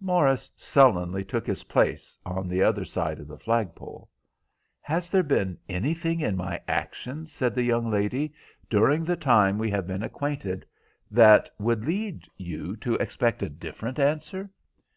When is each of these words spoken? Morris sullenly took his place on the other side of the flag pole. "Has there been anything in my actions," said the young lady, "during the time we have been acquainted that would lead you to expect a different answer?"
Morris 0.00 0.50
sullenly 0.56 1.22
took 1.24 1.46
his 1.46 1.62
place 1.62 2.18
on 2.26 2.48
the 2.48 2.60
other 2.60 2.84
side 2.84 3.20
of 3.20 3.28
the 3.28 3.38
flag 3.38 3.72
pole. 3.76 4.08
"Has 4.80 5.08
there 5.10 5.22
been 5.22 5.56
anything 5.68 6.18
in 6.18 6.36
my 6.36 6.60
actions," 6.66 7.30
said 7.30 7.54
the 7.54 7.62
young 7.62 7.88
lady, 7.88 8.34
"during 8.68 9.04
the 9.04 9.14
time 9.14 9.58
we 9.58 9.70
have 9.70 9.86
been 9.86 10.02
acquainted 10.02 10.66
that 11.08 11.48
would 11.60 11.84
lead 11.86 12.24
you 12.36 12.74
to 12.78 12.94
expect 12.96 13.44
a 13.44 13.48
different 13.48 14.00
answer?" 14.00 14.50